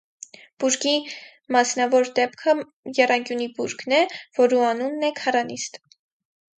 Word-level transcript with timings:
Բուրգի 0.61 0.93
մասնաւոր 1.57 2.09
դէպքը 2.21 2.57
եռանկիունի 3.03 3.49
բուրգն 3.61 3.99
է, 4.01 4.03
որու 4.43 4.67
անունն 4.73 5.11
է՝ 5.13 5.17
քառանիստ։ 5.25 5.85